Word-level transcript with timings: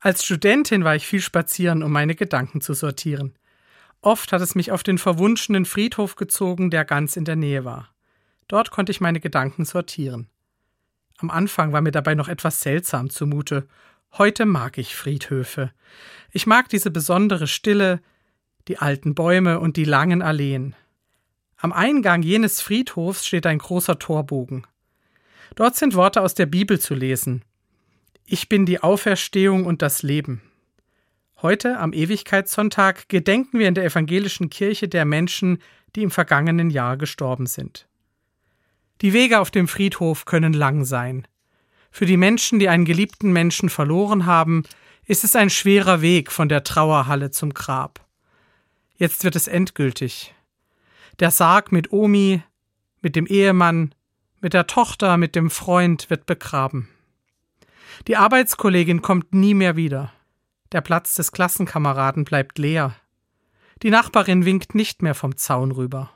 Als 0.00 0.24
Studentin 0.24 0.84
war 0.84 0.94
ich 0.94 1.06
viel 1.06 1.20
spazieren, 1.20 1.82
um 1.82 1.90
meine 1.90 2.14
Gedanken 2.14 2.60
zu 2.60 2.72
sortieren. 2.74 3.34
Oft 4.00 4.32
hat 4.32 4.40
es 4.40 4.54
mich 4.54 4.70
auf 4.70 4.84
den 4.84 4.98
verwunschenen 4.98 5.64
Friedhof 5.64 6.14
gezogen, 6.14 6.70
der 6.70 6.84
ganz 6.84 7.16
in 7.16 7.24
der 7.24 7.36
Nähe 7.36 7.64
war. 7.64 7.88
Dort 8.46 8.70
konnte 8.70 8.92
ich 8.92 9.00
meine 9.00 9.20
Gedanken 9.20 9.64
sortieren. 9.64 10.28
Am 11.18 11.30
Anfang 11.30 11.72
war 11.72 11.80
mir 11.80 11.90
dabei 11.90 12.14
noch 12.14 12.28
etwas 12.28 12.60
seltsam 12.60 13.10
zumute. 13.10 13.66
Heute 14.16 14.46
mag 14.46 14.78
ich 14.78 14.94
Friedhöfe. 14.94 15.72
Ich 16.30 16.46
mag 16.46 16.68
diese 16.68 16.92
besondere 16.92 17.48
Stille, 17.48 18.00
die 18.68 18.78
alten 18.78 19.16
Bäume 19.16 19.58
und 19.58 19.76
die 19.76 19.84
langen 19.84 20.22
Alleen. 20.22 20.76
Am 21.56 21.72
Eingang 21.72 22.22
jenes 22.22 22.60
Friedhofs 22.60 23.26
steht 23.26 23.46
ein 23.46 23.58
großer 23.58 23.98
Torbogen. 23.98 24.64
Dort 25.56 25.74
sind 25.74 25.96
Worte 25.96 26.22
aus 26.22 26.34
der 26.34 26.46
Bibel 26.46 26.78
zu 26.78 26.94
lesen. 26.94 27.44
Ich 28.30 28.50
bin 28.50 28.66
die 28.66 28.82
Auferstehung 28.82 29.64
und 29.64 29.80
das 29.80 30.02
Leben. 30.02 30.42
Heute, 31.40 31.78
am 31.78 31.94
Ewigkeitssonntag, 31.94 33.08
gedenken 33.08 33.58
wir 33.58 33.66
in 33.66 33.74
der 33.74 33.86
evangelischen 33.86 34.50
Kirche 34.50 34.86
der 34.86 35.06
Menschen, 35.06 35.62
die 35.96 36.02
im 36.02 36.10
vergangenen 36.10 36.68
Jahr 36.68 36.98
gestorben 36.98 37.46
sind. 37.46 37.88
Die 39.00 39.14
Wege 39.14 39.40
auf 39.40 39.50
dem 39.50 39.66
Friedhof 39.66 40.26
können 40.26 40.52
lang 40.52 40.84
sein. 40.84 41.26
Für 41.90 42.04
die 42.04 42.18
Menschen, 42.18 42.58
die 42.58 42.68
einen 42.68 42.84
geliebten 42.84 43.32
Menschen 43.32 43.70
verloren 43.70 44.26
haben, 44.26 44.64
ist 45.06 45.24
es 45.24 45.34
ein 45.34 45.48
schwerer 45.48 46.02
Weg 46.02 46.30
von 46.30 46.50
der 46.50 46.64
Trauerhalle 46.64 47.30
zum 47.30 47.54
Grab. 47.54 48.06
Jetzt 48.98 49.24
wird 49.24 49.36
es 49.36 49.48
endgültig. 49.48 50.34
Der 51.18 51.30
Sarg 51.30 51.72
mit 51.72 51.92
Omi, 51.94 52.42
mit 53.00 53.16
dem 53.16 53.24
Ehemann, 53.24 53.94
mit 54.42 54.52
der 54.52 54.66
Tochter, 54.66 55.16
mit 55.16 55.34
dem 55.34 55.48
Freund 55.48 56.10
wird 56.10 56.26
begraben. 56.26 56.90
Die 58.06 58.16
Arbeitskollegin 58.16 59.02
kommt 59.02 59.34
nie 59.34 59.54
mehr 59.54 59.76
wieder. 59.76 60.12
Der 60.72 60.80
Platz 60.80 61.14
des 61.14 61.32
Klassenkameraden 61.32 62.24
bleibt 62.24 62.58
leer. 62.58 62.94
Die 63.82 63.90
Nachbarin 63.90 64.44
winkt 64.44 64.74
nicht 64.74 65.02
mehr 65.02 65.14
vom 65.14 65.36
Zaun 65.36 65.72
rüber. 65.72 66.10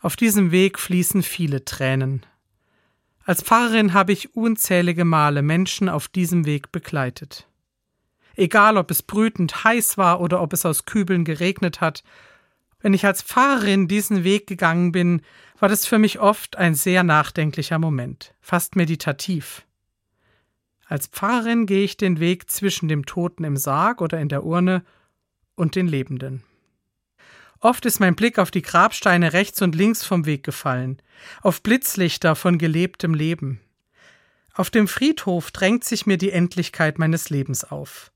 Auf 0.00 0.16
diesem 0.16 0.50
Weg 0.50 0.78
fließen 0.78 1.22
viele 1.22 1.64
Tränen. 1.64 2.24
Als 3.24 3.42
Pfarrerin 3.42 3.92
habe 3.92 4.12
ich 4.12 4.34
unzählige 4.34 5.04
Male 5.04 5.42
Menschen 5.42 5.88
auf 5.88 6.08
diesem 6.08 6.46
Weg 6.46 6.72
begleitet. 6.72 7.46
Egal, 8.36 8.76
ob 8.76 8.90
es 8.90 9.02
brütend 9.02 9.64
heiß 9.64 9.98
war 9.98 10.20
oder 10.20 10.40
ob 10.40 10.52
es 10.52 10.64
aus 10.64 10.84
Kübeln 10.84 11.24
geregnet 11.24 11.80
hat, 11.80 12.04
wenn 12.80 12.94
ich 12.94 13.04
als 13.04 13.22
Pfarrerin 13.22 13.88
diesen 13.88 14.22
Weg 14.22 14.46
gegangen 14.46 14.92
bin, 14.92 15.22
war 15.58 15.68
das 15.68 15.84
für 15.84 15.98
mich 15.98 16.20
oft 16.20 16.56
ein 16.56 16.74
sehr 16.74 17.02
nachdenklicher 17.02 17.80
Moment, 17.80 18.34
fast 18.40 18.76
meditativ. 18.76 19.66
Als 20.88 21.06
Pfarrerin 21.06 21.66
gehe 21.66 21.84
ich 21.84 21.98
den 21.98 22.18
Weg 22.18 22.50
zwischen 22.50 22.88
dem 22.88 23.04
Toten 23.04 23.44
im 23.44 23.58
Sarg 23.58 24.00
oder 24.00 24.18
in 24.18 24.30
der 24.30 24.44
Urne 24.44 24.82
und 25.54 25.74
den 25.74 25.86
Lebenden. 25.86 26.42
Oft 27.60 27.84
ist 27.84 28.00
mein 28.00 28.16
Blick 28.16 28.38
auf 28.38 28.50
die 28.50 28.62
Grabsteine 28.62 29.34
rechts 29.34 29.60
und 29.60 29.74
links 29.74 30.04
vom 30.04 30.24
Weg 30.24 30.44
gefallen, 30.44 31.02
auf 31.42 31.62
Blitzlichter 31.62 32.36
von 32.36 32.56
gelebtem 32.56 33.12
Leben. 33.12 33.60
Auf 34.54 34.70
dem 34.70 34.88
Friedhof 34.88 35.50
drängt 35.50 35.84
sich 35.84 36.06
mir 36.06 36.16
die 36.16 36.30
Endlichkeit 36.30 36.98
meines 36.98 37.28
Lebens 37.28 37.64
auf. 37.64 38.10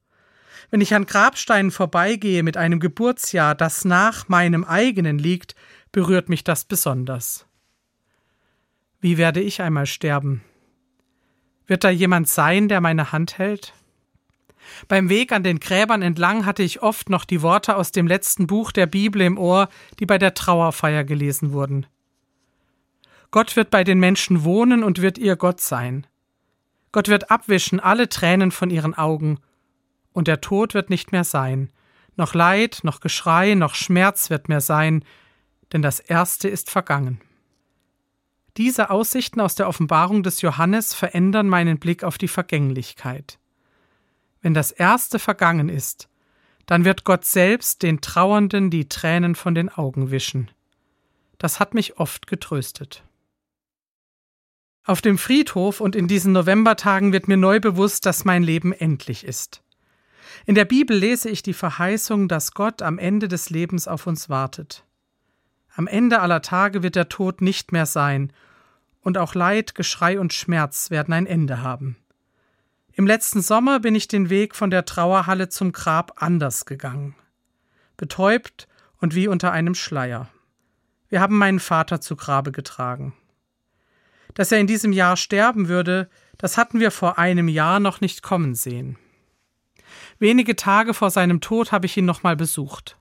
Wenn 0.70 0.80
ich 0.80 0.94
an 0.94 1.04
Grabsteinen 1.06 1.72
vorbeigehe 1.72 2.42
mit 2.42 2.56
einem 2.56 2.80
Geburtsjahr, 2.80 3.54
das 3.54 3.84
nach 3.84 4.28
meinem 4.28 4.64
eigenen 4.64 5.18
liegt, 5.18 5.54
berührt 5.90 6.30
mich 6.30 6.42
das 6.42 6.64
besonders. 6.64 7.46
Wie 9.00 9.18
werde 9.18 9.40
ich 9.40 9.60
einmal 9.60 9.86
sterben? 9.86 10.42
Wird 11.72 11.84
da 11.84 11.88
jemand 11.88 12.28
sein, 12.28 12.68
der 12.68 12.82
meine 12.82 13.12
Hand 13.12 13.38
hält? 13.38 13.72
Beim 14.88 15.08
Weg 15.08 15.32
an 15.32 15.42
den 15.42 15.58
Gräbern 15.58 16.02
entlang 16.02 16.44
hatte 16.44 16.62
ich 16.62 16.82
oft 16.82 17.08
noch 17.08 17.24
die 17.24 17.40
Worte 17.40 17.76
aus 17.76 17.92
dem 17.92 18.06
letzten 18.06 18.46
Buch 18.46 18.72
der 18.72 18.84
Bibel 18.84 19.22
im 19.22 19.38
Ohr, 19.38 19.70
die 19.98 20.04
bei 20.04 20.18
der 20.18 20.34
Trauerfeier 20.34 21.02
gelesen 21.02 21.54
wurden. 21.54 21.86
Gott 23.30 23.56
wird 23.56 23.70
bei 23.70 23.84
den 23.84 23.98
Menschen 23.98 24.44
wohnen 24.44 24.84
und 24.84 25.00
wird 25.00 25.16
ihr 25.16 25.36
Gott 25.36 25.62
sein. 25.62 26.06
Gott 26.92 27.08
wird 27.08 27.30
abwischen 27.30 27.80
alle 27.80 28.10
Tränen 28.10 28.50
von 28.50 28.68
ihren 28.68 28.92
Augen, 28.92 29.38
und 30.12 30.28
der 30.28 30.42
Tod 30.42 30.74
wird 30.74 30.90
nicht 30.90 31.10
mehr 31.10 31.24
sein, 31.24 31.70
noch 32.16 32.34
Leid, 32.34 32.80
noch 32.82 33.00
Geschrei, 33.00 33.54
noch 33.54 33.74
Schmerz 33.74 34.28
wird 34.28 34.50
mehr 34.50 34.60
sein, 34.60 35.06
denn 35.72 35.80
das 35.80 36.00
Erste 36.00 36.50
ist 36.50 36.70
vergangen. 36.70 37.22
Diese 38.56 38.90
Aussichten 38.90 39.40
aus 39.40 39.54
der 39.54 39.68
Offenbarung 39.68 40.22
des 40.22 40.42
Johannes 40.42 40.92
verändern 40.92 41.48
meinen 41.48 41.78
Blick 41.78 42.04
auf 42.04 42.18
die 42.18 42.28
Vergänglichkeit. 42.28 43.38
Wenn 44.42 44.54
das 44.54 44.72
Erste 44.72 45.18
vergangen 45.18 45.68
ist, 45.68 46.08
dann 46.66 46.84
wird 46.84 47.04
Gott 47.04 47.24
selbst 47.24 47.82
den 47.82 48.00
Trauernden 48.00 48.70
die 48.70 48.88
Tränen 48.88 49.34
von 49.34 49.54
den 49.54 49.68
Augen 49.68 50.10
wischen. 50.10 50.50
Das 51.38 51.60
hat 51.60 51.74
mich 51.74 51.98
oft 51.98 52.26
getröstet. 52.26 53.04
Auf 54.84 55.00
dem 55.00 55.16
Friedhof 55.16 55.80
und 55.80 55.94
in 55.94 56.08
diesen 56.08 56.32
Novembertagen 56.32 57.12
wird 57.12 57.28
mir 57.28 57.36
neu 57.36 57.60
bewusst, 57.60 58.04
dass 58.04 58.24
mein 58.24 58.42
Leben 58.42 58.72
endlich 58.72 59.24
ist. 59.24 59.62
In 60.44 60.54
der 60.54 60.64
Bibel 60.64 60.96
lese 60.96 61.30
ich 61.30 61.42
die 61.42 61.52
Verheißung, 61.52 62.26
dass 62.26 62.52
Gott 62.52 62.82
am 62.82 62.98
Ende 62.98 63.28
des 63.28 63.50
Lebens 63.50 63.86
auf 63.86 64.06
uns 64.06 64.28
wartet. 64.28 64.84
Am 65.74 65.86
Ende 65.86 66.20
aller 66.20 66.42
Tage 66.42 66.82
wird 66.82 66.96
der 66.96 67.08
Tod 67.08 67.40
nicht 67.40 67.72
mehr 67.72 67.86
sein, 67.86 68.32
und 69.00 69.18
auch 69.18 69.34
Leid, 69.34 69.74
Geschrei 69.74 70.20
und 70.20 70.32
Schmerz 70.32 70.90
werden 70.90 71.12
ein 71.12 71.26
Ende 71.26 71.60
haben. 71.62 71.96
Im 72.92 73.06
letzten 73.06 73.40
Sommer 73.40 73.80
bin 73.80 73.94
ich 73.94 74.06
den 74.06 74.30
Weg 74.30 74.54
von 74.54 74.70
der 74.70 74.84
Trauerhalle 74.84 75.48
zum 75.48 75.72
Grab 75.72 76.22
anders 76.22 76.66
gegangen. 76.66 77.16
Betäubt 77.96 78.68
und 79.00 79.14
wie 79.14 79.28
unter 79.28 79.50
einem 79.50 79.74
Schleier. 79.74 80.28
Wir 81.08 81.20
haben 81.20 81.36
meinen 81.36 81.58
Vater 81.58 82.00
zu 82.00 82.16
Grabe 82.16 82.52
getragen. 82.52 83.14
Dass 84.34 84.52
er 84.52 84.60
in 84.60 84.66
diesem 84.66 84.92
Jahr 84.92 85.16
sterben 85.16 85.68
würde, 85.68 86.08
das 86.38 86.56
hatten 86.56 86.80
wir 86.80 86.90
vor 86.90 87.18
einem 87.18 87.48
Jahr 87.48 87.80
noch 87.80 88.00
nicht 88.00 88.22
kommen 88.22 88.54
sehen. 88.54 88.98
Wenige 90.18 90.54
Tage 90.54 90.94
vor 90.94 91.10
seinem 91.10 91.40
Tod 91.40 91.72
habe 91.72 91.86
ich 91.86 91.96
ihn 91.96 92.04
nochmal 92.04 92.36
besucht. 92.36 92.98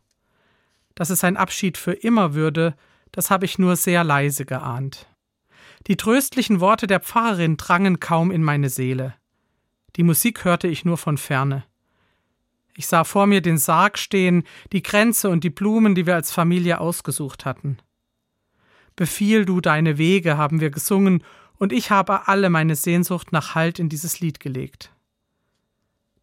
Dass 0.96 1.10
es 1.10 1.24
ein 1.24 1.38
Abschied 1.38 1.78
für 1.78 1.94
immer 1.94 2.34
würde, 2.34 2.76
das 3.12 3.30
habe 3.30 3.46
ich 3.46 3.60
nur 3.60 3.76
sehr 3.76 4.04
leise 4.04 4.46
geahnt. 4.46 5.08
Die 5.88 5.98
tröstlichen 5.98 6.60
Worte 6.60 6.88
der 6.88 7.00
Pfarrerin 7.00 7.58
drangen 7.58 8.00
kaum 8.00 8.32
in 8.32 8.44
meine 8.44 8.70
Seele. 8.70 9.16
Die 9.96 10.04
Musik 10.04 10.46
hörte 10.46 10.68
ich 10.68 10.86
nur 10.86 10.98
von 10.98 11.18
ferne. 11.18 11.64
Ich 12.76 12.88
sah 12.88 13.04
vor 13.04 13.28
mir 13.28 13.42
den 13.42 13.58
Sarg 13.58 13.98
stehen, 13.98 14.44
die 14.72 14.84
Kränze 14.84 15.30
und 15.30 15.44
die 15.44 15.50
Blumen, 15.50 15.96
die 15.96 16.06
wir 16.06 16.16
als 16.16 16.32
Familie 16.32 16.80
ausgesucht 16.80 17.46
hatten. 17.46 17.78
Befiehl 18.96 19.46
du 19.46 19.60
deine 19.60 19.98
Wege, 19.98 20.38
haben 20.38 20.62
wir 20.62 20.70
gesungen, 20.70 21.24
und 21.58 21.74
ich 21.74 21.92
habe 21.92 22.28
alle 22.28 22.50
meine 22.50 22.76
Sehnsucht 22.76 23.32
nach 23.32 23.56
Halt 23.56 23.78
in 23.78 23.90
dieses 23.90 24.20
Lied 24.20 24.40
gelegt. 24.40 24.92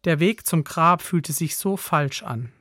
Der 0.05 0.19
Weg 0.19 0.45
zum 0.45 0.63
Grab 0.63 1.01
fühlte 1.01 1.33
sich 1.33 1.55
so 1.55 1.77
falsch 1.77 2.23
an 2.23 2.51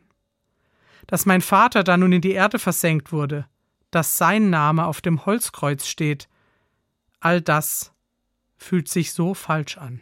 dass 1.07 1.27
mein 1.27 1.41
Vater 1.41 1.85
da 1.85 1.97
nun 1.97 2.13
in 2.13 2.21
die 2.21 2.33
Erde 2.33 2.59
versenkt 2.59 3.13
wurde, 3.13 3.47
dass 3.91 4.19
sein 4.19 4.51
Name 4.51 4.87
auf 4.87 5.01
dem 5.01 5.25
Holzkreuz 5.25 5.87
steht, 5.87 6.29
all 7.21 7.41
das 7.41 7.93
fühlt 8.57 8.89
sich 8.89 9.13
so 9.13 9.35
falsch 9.35 9.79
an. 9.79 10.01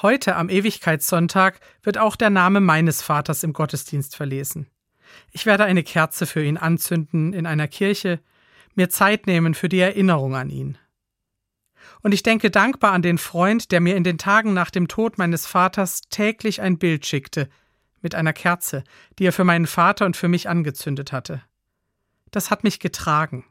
Heute 0.00 0.34
am 0.36 0.48
Ewigkeitssonntag 0.48 1.60
wird 1.82 1.98
auch 1.98 2.16
der 2.16 2.30
Name 2.30 2.60
meines 2.60 3.02
Vaters 3.02 3.44
im 3.44 3.52
Gottesdienst 3.52 4.16
verlesen. 4.16 4.66
Ich 5.30 5.46
werde 5.46 5.64
eine 5.64 5.82
Kerze 5.82 6.26
für 6.26 6.42
ihn 6.42 6.56
anzünden 6.56 7.32
in 7.32 7.46
einer 7.46 7.68
Kirche, 7.68 8.20
mir 8.74 8.88
Zeit 8.88 9.26
nehmen 9.26 9.54
für 9.54 9.68
die 9.68 9.80
Erinnerung 9.80 10.34
an 10.34 10.50
ihn. 10.50 10.78
Und 12.00 12.12
ich 12.12 12.22
denke 12.22 12.50
dankbar 12.50 12.92
an 12.92 13.02
den 13.02 13.18
Freund, 13.18 13.70
der 13.70 13.80
mir 13.80 13.96
in 13.96 14.04
den 14.04 14.18
Tagen 14.18 14.54
nach 14.54 14.70
dem 14.70 14.88
Tod 14.88 15.18
meines 15.18 15.46
Vaters 15.46 16.02
täglich 16.10 16.60
ein 16.60 16.78
Bild 16.78 17.06
schickte, 17.06 17.48
mit 18.02 18.14
einer 18.14 18.32
Kerze, 18.32 18.84
die 19.18 19.24
er 19.24 19.32
für 19.32 19.44
meinen 19.44 19.66
Vater 19.66 20.04
und 20.06 20.16
für 20.16 20.28
mich 20.28 20.48
angezündet 20.48 21.12
hatte. 21.12 21.42
Das 22.30 22.50
hat 22.50 22.64
mich 22.64 22.80
getragen. 22.80 23.44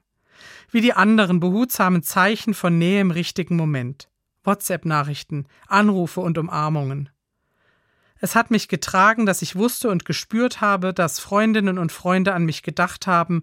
Wie 0.70 0.82
die 0.82 0.94
anderen 0.94 1.40
behutsamen 1.40 2.04
Zeichen 2.04 2.54
von 2.54 2.78
Nähe 2.78 3.02
im 3.02 3.12
richtigen 3.12 3.56
Moment. 3.56 4.10
WhatsApp-Nachrichten, 4.44 5.46
Anrufe 5.68 6.22
und 6.22 6.38
Umarmungen. 6.38 7.10
Es 8.20 8.36
hat 8.36 8.52
mich 8.52 8.68
getragen, 8.68 9.26
dass 9.26 9.42
ich 9.42 9.56
wusste 9.56 9.90
und 9.90 10.06
gespürt 10.06 10.62
habe, 10.62 10.94
dass 10.94 11.20
Freundinnen 11.20 11.78
und 11.78 11.92
Freunde 11.92 12.34
an 12.34 12.46
mich 12.46 12.64
gedacht 12.64 13.08
haben 13.08 13.42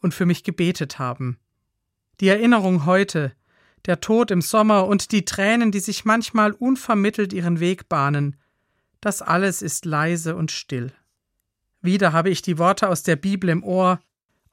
und 0.00 0.14
für 0.14 0.26
mich 0.26 0.44
gebetet 0.44 0.98
haben. 0.98 1.38
Die 2.20 2.28
Erinnerung 2.28 2.84
heute, 2.84 3.32
der 3.86 4.00
Tod 4.00 4.30
im 4.30 4.42
Sommer 4.42 4.86
und 4.86 5.12
die 5.12 5.24
Tränen, 5.24 5.72
die 5.72 5.80
sich 5.80 6.04
manchmal 6.04 6.52
unvermittelt 6.52 7.32
ihren 7.32 7.60
Weg 7.60 7.88
bahnen, 7.88 8.36
das 9.00 9.22
alles 9.22 9.62
ist 9.62 9.84
leise 9.84 10.36
und 10.36 10.50
still. 10.50 10.92
Wieder 11.80 12.12
habe 12.12 12.30
ich 12.30 12.42
die 12.42 12.58
Worte 12.58 12.88
aus 12.88 13.02
der 13.02 13.16
Bibel 13.16 13.50
im 13.50 13.64
Ohr, 13.64 14.00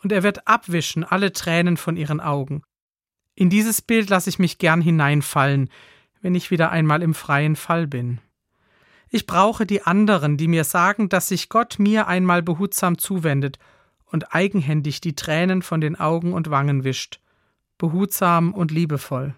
und 0.04 0.12
er 0.12 0.24
wird 0.24 0.48
abwischen 0.48 1.04
alle 1.04 1.34
Tränen 1.34 1.76
von 1.76 1.98
ihren 1.98 2.20
Augen. 2.20 2.62
In 3.34 3.50
dieses 3.50 3.82
Bild 3.82 4.10
lasse 4.10 4.30
ich 4.30 4.40
mich 4.40 4.58
gern 4.58 4.82
hineinfallen, 4.82 5.70
wenn 6.22 6.36
ich 6.36 6.52
wieder 6.52 6.72
einmal 6.72 7.02
im 7.02 7.14
freien 7.14 7.56
Fall 7.56 7.88
bin. 7.88 8.20
Ich 9.10 9.26
brauche 9.26 9.66
die 9.66 9.84
anderen, 9.84 10.38
die 10.38 10.48
mir 10.48 10.64
sagen, 10.64 11.10
dass 11.10 11.30
sich 11.30 11.50
Gott 11.50 11.80
mir 11.80 12.08
einmal 12.08 12.44
behutsam 12.44 12.98
zuwendet 12.98 13.58
und 14.06 14.34
eigenhändig 14.34 15.02
die 15.02 15.16
Tränen 15.16 15.62
von 15.62 15.82
den 15.82 15.96
Augen 15.96 16.34
und 16.34 16.50
Wangen 16.50 16.84
wischt, 16.84 17.20
behutsam 17.78 18.54
und 18.54 18.72
liebevoll. 18.72 19.34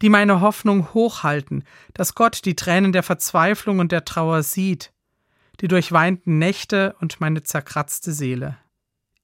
Die 0.00 0.08
meine 0.08 0.40
Hoffnung 0.40 0.92
hochhalten, 0.94 1.64
dass 1.94 2.14
Gott 2.14 2.44
die 2.44 2.56
Tränen 2.56 2.92
der 2.92 3.02
Verzweiflung 3.02 3.78
und 3.78 3.92
der 3.92 4.04
Trauer 4.04 4.42
sieht, 4.42 4.92
die 5.60 5.68
durchweinten 5.68 6.38
Nächte 6.38 6.96
und 7.00 7.20
meine 7.20 7.42
zerkratzte 7.42 8.12
Seele. 8.12 8.58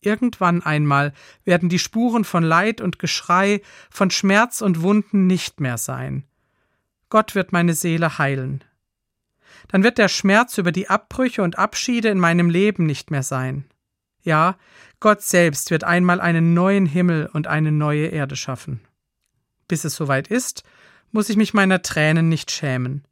Irgendwann 0.00 0.62
einmal 0.62 1.12
werden 1.44 1.68
die 1.68 1.78
Spuren 1.78 2.24
von 2.24 2.44
Leid 2.44 2.80
und 2.80 2.98
Geschrei, 2.98 3.62
von 3.90 4.10
Schmerz 4.10 4.60
und 4.60 4.82
Wunden 4.82 5.26
nicht 5.26 5.60
mehr 5.60 5.76
sein. 5.76 6.24
Gott 7.10 7.34
wird 7.34 7.52
meine 7.52 7.74
Seele 7.74 8.18
heilen. 8.18 8.62
Dann 9.68 9.82
wird 9.82 9.98
der 9.98 10.08
Schmerz 10.08 10.56
über 10.58 10.72
die 10.72 10.88
Abbrüche 10.88 11.42
und 11.42 11.58
Abschiede 11.58 12.08
in 12.08 12.20
meinem 12.20 12.48
Leben 12.48 12.86
nicht 12.86 13.10
mehr 13.10 13.22
sein. 13.22 13.64
Ja, 14.22 14.56
Gott 15.00 15.22
selbst 15.22 15.70
wird 15.70 15.84
einmal 15.84 16.20
einen 16.20 16.54
neuen 16.54 16.86
Himmel 16.86 17.28
und 17.32 17.46
eine 17.46 17.72
neue 17.72 18.06
Erde 18.06 18.36
schaffen. 18.36 18.80
Bis 19.68 19.84
es 19.84 19.94
soweit 19.94 20.28
ist, 20.28 20.64
muss 21.12 21.28
ich 21.28 21.36
mich 21.36 21.54
meiner 21.54 21.82
Tränen 21.82 22.28
nicht 22.28 22.50
schämen. 22.50 23.04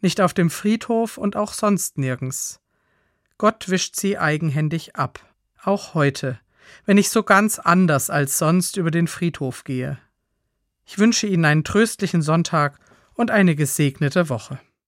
Nicht 0.00 0.20
auf 0.20 0.34
dem 0.34 0.50
Friedhof 0.50 1.16
und 1.16 1.36
auch 1.36 1.52
sonst 1.52 1.98
nirgends. 1.98 2.60
Gott 3.38 3.68
wischt 3.68 3.96
sie 3.96 4.18
eigenhändig 4.18 4.96
ab 4.96 5.20
auch 5.66 5.94
heute, 5.94 6.38
wenn 6.84 6.98
ich 6.98 7.10
so 7.10 7.22
ganz 7.22 7.58
anders 7.58 8.10
als 8.10 8.38
sonst 8.38 8.76
über 8.76 8.90
den 8.90 9.06
Friedhof 9.06 9.64
gehe. 9.64 9.98
Ich 10.84 10.98
wünsche 10.98 11.26
Ihnen 11.26 11.44
einen 11.44 11.64
tröstlichen 11.64 12.22
Sonntag 12.22 12.78
und 13.14 13.30
eine 13.30 13.54
gesegnete 13.54 14.28
Woche. 14.28 14.58